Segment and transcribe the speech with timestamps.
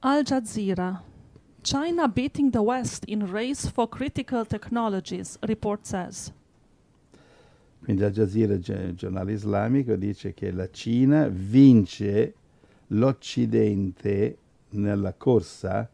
[0.00, 1.02] Al Jazeera.
[1.62, 6.32] China beating the West in race for critical technologies, report says.
[7.82, 12.34] Quindi Al Jazeera, il giornale islamico, dice che la Cina vince
[12.88, 14.36] l'Occidente
[14.70, 15.88] nella corsa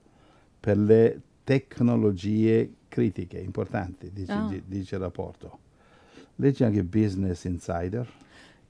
[0.60, 4.54] per le tecnologie critiche, importanti, dice, Ah.
[4.66, 5.58] dice il rapporto.
[6.36, 8.06] Leggi anche Business Insider.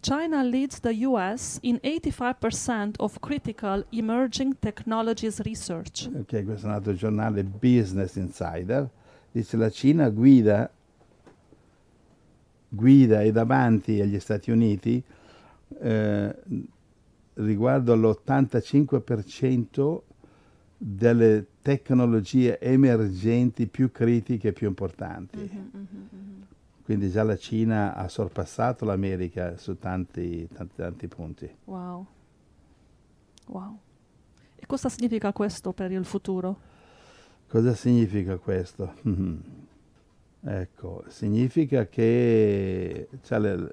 [0.02, 6.10] China leads the US in 85% of critical emerging technologies research.
[6.12, 8.90] Ok, questo è un altro giornale, Business Insider,
[9.30, 10.68] dice la Cina guida,
[12.68, 15.00] guida è davanti agli Stati Uniti
[15.80, 16.36] eh,
[17.34, 20.00] riguardo all'85%
[20.76, 25.48] delle tecnologie emergenti più critiche e più importanti.
[26.84, 31.56] Quindi già la Cina ha sorpassato l'America su tanti, tanti, tanti punti.
[31.64, 32.06] Wow.
[33.46, 33.78] Wow.
[34.56, 36.70] E cosa significa questo per il futuro?
[37.46, 38.94] Cosa significa questo?
[40.44, 43.72] Ecco, significa che c'è le,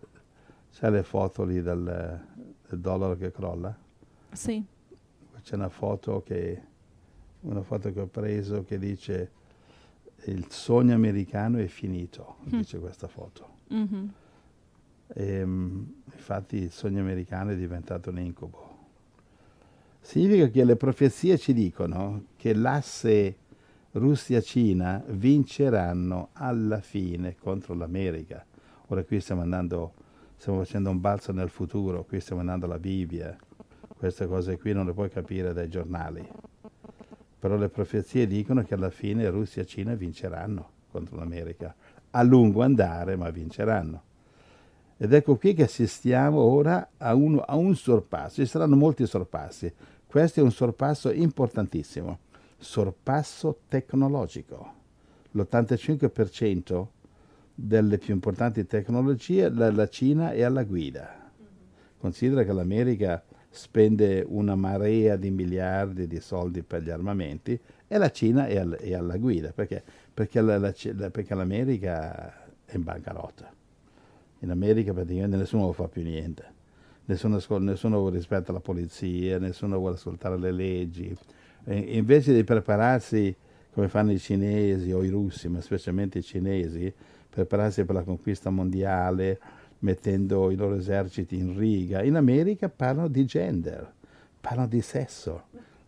[0.72, 2.22] c'è le foto lì del,
[2.68, 3.76] del dollaro che crolla.
[4.32, 4.64] Sì.
[5.42, 6.62] C'è una foto che,
[7.40, 9.32] una foto che ho preso che dice
[10.26, 13.48] il sogno americano è finito, dice questa foto.
[13.70, 14.14] Mhm.
[15.08, 18.78] E, mm, infatti il sogno americano è diventato un incubo.
[20.02, 23.36] Significa che le profezie ci dicono che l'asse
[23.92, 28.46] Russia-Cina vinceranno alla fine contro l'America.
[28.88, 29.94] Ora qui stiamo andando,
[30.38, 33.36] stiamo facendo un balzo nel futuro, qui stiamo andando alla Bibbia.
[33.98, 36.28] Queste cose qui non le puoi capire dai giornali.
[37.40, 41.74] Però le profezie dicono che alla fine Russia e Cina vinceranno contro l'America.
[42.12, 44.04] A lungo andare, ma vinceranno.
[44.98, 48.42] Ed ecco qui che assistiamo ora a, uno- a un sorpasso.
[48.42, 49.74] Ci saranno molti sorpassi.
[50.06, 52.20] Questo è un sorpasso importantissimo.
[52.58, 54.74] Sorpasso tecnologico.
[55.32, 56.88] L'85%
[57.56, 61.32] delle più importanti tecnologie la, la Cina è alla guida.
[61.98, 68.12] Considera che l'America spende una marea di miliardi di soldi per gli armamenti e la
[68.12, 69.84] Cina è, al- è alla guida perché,
[70.14, 70.72] perché la- la
[71.10, 73.52] perché l'America è in bancarotta.
[74.42, 76.58] In America praticamente nessuno fa più niente.
[77.06, 81.16] Nessuno, nessuno rispetta la polizia, nessuno vuole ascoltare le leggi.
[81.66, 83.36] E invece di prepararsi
[83.74, 86.94] come fanno i cinesi o i russi, ma specialmente i cinesi,
[87.30, 89.40] prepararsi per la conquista mondiale,
[89.80, 93.92] mettendo i loro eserciti in riga, in America parlano di gender,
[94.40, 95.44] parlano di sesso,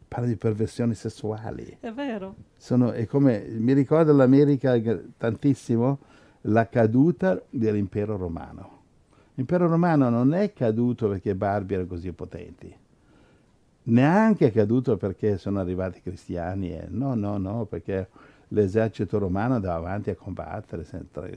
[0.07, 1.78] parlano di perversioni sessuali.
[1.79, 2.35] È vero.
[2.57, 4.79] Sono, è come, mi ricorda l'America
[5.18, 6.00] tantissimo
[6.46, 8.79] la caduta dell'impero romano.
[9.35, 12.75] L'impero romano non è caduto perché i barbi erano così potenti,
[13.84, 16.88] neanche è caduto perché sono arrivati i cristiani, eh.
[16.90, 18.09] no, no, no, perché
[18.50, 20.85] l'esercito romano andava avanti a combattere,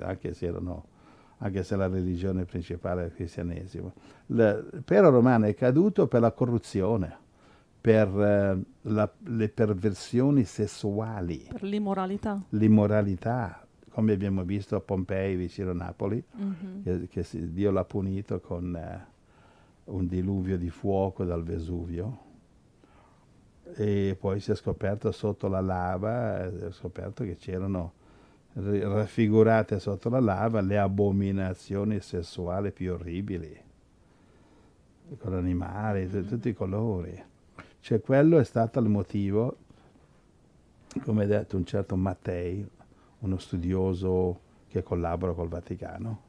[0.00, 0.84] anche se, erano,
[1.44, 3.92] anche se la religione principale era il cristianesimo.
[4.28, 4.34] L-
[4.72, 7.16] L'impero romano è caduto per la corruzione,
[7.82, 12.40] per eh, la- le perversioni sessuali Per l'immoralità.
[12.50, 16.82] l'immoralità, come abbiamo visto a Pompei vicino a Napoli, Mhm.
[16.82, 19.06] che, che si- Dio l'ha punito con eh,
[19.84, 22.18] un diluvio di fuoco dal Vesuvio
[23.74, 27.92] e poi si è scoperto sotto la lava, eh, si è scoperto che c'erano
[28.54, 33.60] raffigurate sotto la lava le abominazioni sessuali più orribili,
[35.18, 37.22] con animali di tutti i colori.
[37.80, 39.56] Cioè quello è stato il motivo,
[41.02, 42.66] come ha detto un certo Mattei,
[43.20, 46.22] uno studioso che collabora col Vaticano,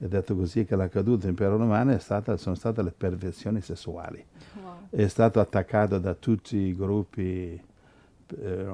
[0.00, 4.24] ha detto così che la caduta dell'impero romano è stata- sono state le perversioni sessuali.
[4.60, 4.88] Wow.
[4.90, 7.60] È stato attaccato da tutti i gruppi
[8.36, 8.66] eh,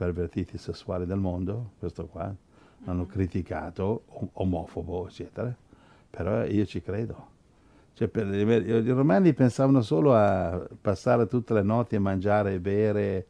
[0.00, 2.34] pervertiti sessuali del mondo, questo qua,
[2.86, 5.54] hanno criticato, om- omofobo, eccetera,
[6.08, 7.28] però io ci credo.
[7.92, 13.26] Cioè, per- I romani pensavano solo a passare tutte le notti a mangiare e bere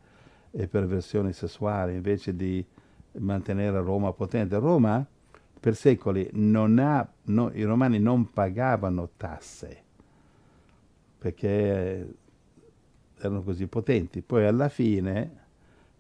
[0.53, 2.65] e perversioni sessuali, invece di
[3.15, 4.57] mantenere Roma potente.
[4.59, 5.05] Roma
[5.59, 9.83] per secoli non ha, no- i romani non pagavano tasse
[11.19, 12.15] perché
[13.19, 14.23] erano così potenti.
[14.23, 15.39] Poi alla fine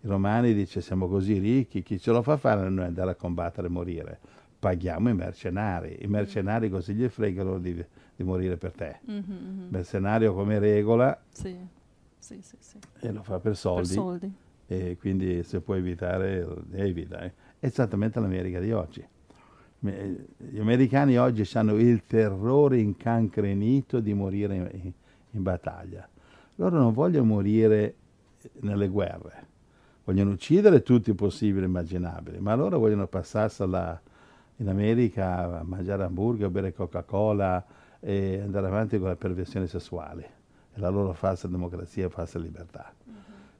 [0.02, 3.14] i romani dice siamo così ricchi, chi ce lo fa fare a noi andare a
[3.14, 4.18] combattere e morire?
[4.58, 7.74] Paghiamo i mercenari, i mercenari così gli fregano di,
[8.16, 8.98] di morire per te.
[9.04, 9.66] Mhm, mhm.
[9.70, 11.56] Mercenario come regola Sì.
[12.18, 12.76] Sì, sì, sì.
[13.00, 14.32] e lo fa per Per soldi, soldi.
[14.66, 17.20] e quindi se può evitare, evita.
[17.20, 17.32] eh.
[17.58, 19.02] È esattamente l'America di oggi.
[19.82, 24.92] Gli americani oggi hanno il terrore incancrenito di morire in,
[25.30, 26.06] in battaglia.
[26.56, 27.94] Loro non vogliono morire
[28.60, 29.48] nelle guerre.
[30.10, 34.00] Vogliono uccidere tutti i possibili e immaginabili, ma allora vogliono passarsela
[34.56, 37.64] in America a mangiare hamburger, bere Coca-Cola
[38.00, 40.22] e andare avanti con le perversioni sessuali.
[40.72, 42.92] È la loro falsa democrazia e falsa libertà.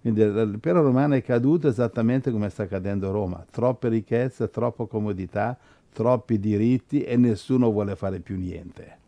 [0.00, 3.46] Quindi l'impero romano è caduto esattamente come sta accadendo a Roma.
[3.48, 5.56] Troppe ricchezze, troppa comodità,
[5.92, 8.98] troppi diritti e nessuno vuole fare più niente.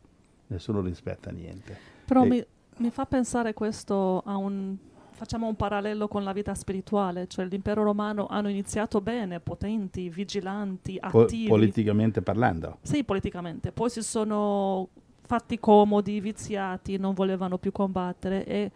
[0.47, 1.77] Nessuno rispetta niente.
[2.05, 2.29] Però e...
[2.29, 2.47] mi,
[2.77, 4.77] mi fa pensare questo a un
[5.23, 10.99] facciamo un parallelo con la vita spirituale, cioè l'impero romano hanno iniziato bene, potenti, vigilanti,
[11.01, 11.45] attivi.
[11.45, 12.79] Po- politicamente parlando.
[12.83, 13.71] Sì, politicamente.
[13.71, 14.89] Poi si sono
[15.21, 18.71] fatti comodi, viziati, non volevano più combattere e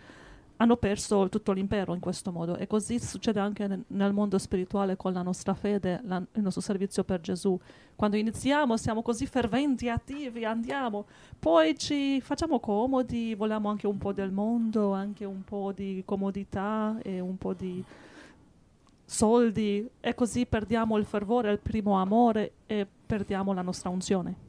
[0.58, 5.12] hanno perso tutto l'impero in questo modo e così succede anche nel, mondo spirituale con
[5.12, 7.58] la nostra fede, la, il nostro servizio per Gesù.
[7.94, 11.06] Quando iniziamo siamo così ferventi, attivi, andiamo,
[11.38, 16.98] poi ci facciamo comodi, vogliamo anche un po' del mondo, anche un po' di comodità
[17.02, 17.84] e un po' di
[19.04, 24.44] soldi e così perdiamo il fervore, il primo amore e perdiamo la nostra unzione.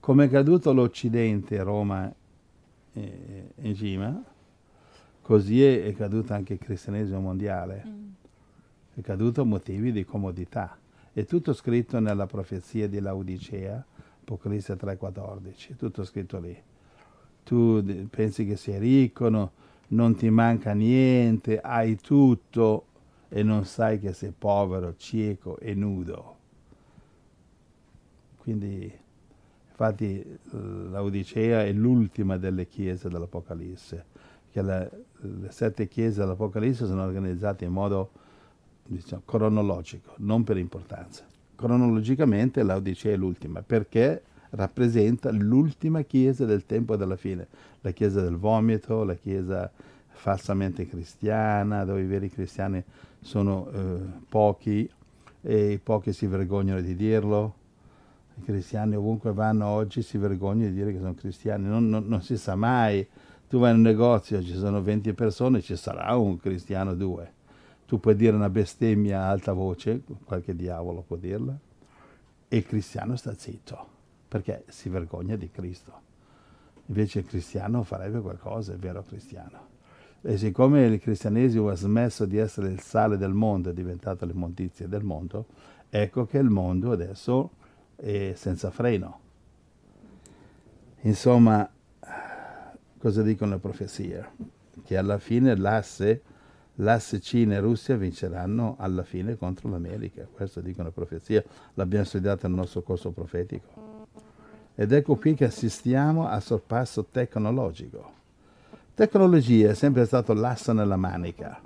[0.00, 2.10] Come è caduto l'Occidente, Roma
[2.92, 4.22] e, e Gima,
[5.30, 7.84] Così è, è caduto anche il cristianesimo mondiale.
[7.86, 8.08] Mm.
[8.94, 10.76] È caduto a motivi di comodità.
[11.12, 13.86] È tutto scritto nella profezia di Laodicea,
[14.22, 16.60] Apocalisse 3,14, tutto scritto lì.
[17.44, 19.52] Tu pensi che sei ricco, no,
[19.90, 22.86] non ti manca niente, hai tutto
[23.28, 26.36] e non sai che sei povero, cieco e nudo.
[28.38, 28.92] Quindi,
[29.68, 34.18] infatti, l'Odicea è l'ultima delle chiese dell'Apocalisse
[34.50, 38.10] che le, le sette chiese dell'Apocalisse sono organizzate in modo
[38.84, 41.24] diciamo, cronologico, non per importanza.
[41.54, 47.46] Cronologicamente l'Odicea è l'ultima, perché rappresenta l'ultima chiesa del tempo della fine,
[47.82, 49.70] la chiesa del vomito, la chiesa
[50.08, 52.82] falsamente cristiana, dove i veri cristiani
[53.20, 53.98] sono eh,
[54.28, 54.90] pochi
[55.42, 57.54] e i pochi si vergognano di dirlo.
[58.36, 62.22] I cristiani ovunque vanno oggi si vergognano di dire che sono cristiani, non, non, non
[62.22, 63.06] si sa mai
[63.50, 67.32] tu vai in un negozio, ci sono 20 persone, ci sarà un cristiano due.
[67.84, 71.58] Tu puoi dire una bestemmia a alta voce, qualche diavolo può dirla,
[72.46, 73.88] e il cristiano sta zitto,
[74.28, 75.92] perché si vergogna di Cristo.
[76.86, 79.66] Invece il cristiano farebbe qualcosa, il vero cristiano.
[80.22, 84.86] E siccome il cristianesimo ha smesso di essere il sale del mondo, è diventato l'immondizia
[84.86, 85.46] del mondo,
[85.88, 87.50] ecco che il mondo adesso
[87.96, 89.18] è senza freno.
[91.00, 91.68] Insomma,
[93.00, 94.28] cosa dicono le profezie?
[94.84, 96.22] Che alla fine l'asse,
[96.76, 100.26] l'asse Cina e Russia vinceranno alla fine contro l'America.
[100.30, 101.44] Questo dicono le profezie,
[101.74, 103.88] l'abbiamo studiato nel nostro corso profetico.
[104.74, 108.18] Ed ecco qui che assistiamo al sorpasso tecnologico.
[108.94, 111.60] Tecnologia è sempre stato l'asso nella manica,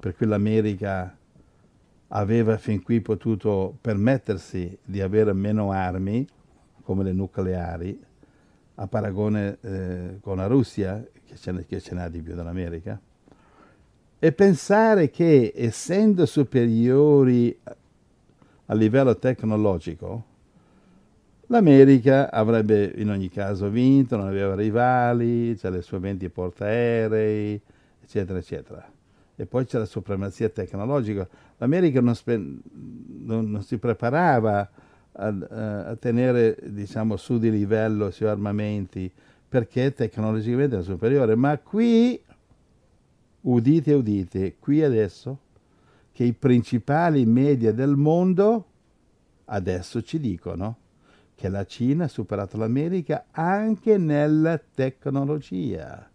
[0.00, 1.14] per cui l'America
[2.08, 6.26] aveva fin qui potuto permettersi di avere meno armi,
[6.82, 8.00] come le nucleari,
[8.76, 13.00] a paragone eh, con la Russia, che ce, che ce n'ha di più dell'America,
[14.18, 17.56] e pensare che essendo superiori
[18.66, 20.24] a livello tecnologico,
[21.46, 27.60] l'America avrebbe in ogni caso vinto, non aveva rivali, c'è le sue 20 portaerei,
[28.02, 28.90] eccetera, eccetera.
[29.36, 31.28] E poi c'è la supremazia tecnologica.
[31.58, 34.68] L'America non, non, non si preparava
[35.16, 39.10] a, a tenere diciamo, su di livello i suoi armamenti
[39.48, 42.20] perché tecnologicamente è superiore, ma qui,
[43.42, 45.38] udite udite, qui adesso,
[46.12, 48.66] che i principali media del mondo
[49.46, 50.78] adesso ci dicono
[51.34, 56.10] che la Cina ha superato l'America anche nella tecnologia.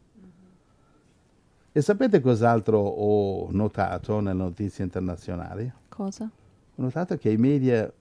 [1.72, 5.72] E sapete cos'altro ho notato nelle notizie internazionali?
[5.88, 6.25] Cosa?
[6.25, 7.91] Ho notato che i media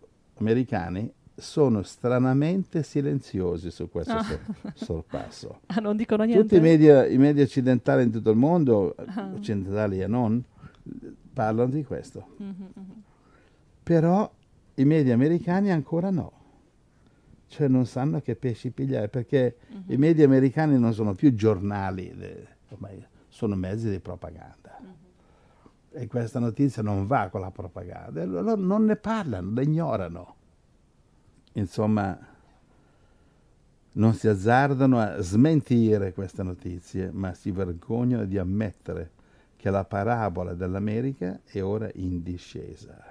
[0.41, 4.25] americani sono stranamente silenziosi su questo ah.
[4.75, 5.61] sorpasso.
[5.71, 6.43] Ah, non dicono niente?
[6.43, 9.31] Tutti i media, i media, occidentali in tutto il mondo, ah.
[9.35, 10.43] occidentali e non,
[11.33, 12.37] parlano di questo.
[12.43, 12.99] Mm-hmm, mm-hmm.
[13.83, 14.31] Però
[14.75, 16.33] i media americani ancora no.
[17.47, 19.83] Cioè non sanno che pesci pigliare, perché mm-hmm.
[19.87, 22.13] i media americani non sono più giornali,
[22.69, 24.70] ormai sono mezzi di propaganda.
[25.93, 30.35] E questa notizia non va con la propaganda, loro non ne parlano, le ignorano.
[31.55, 32.17] Insomma,
[33.93, 39.11] non si azzardano a smentire queste notizie, ma si vergognano di ammettere
[39.57, 43.10] che la parabola dell'America è ora in discesa.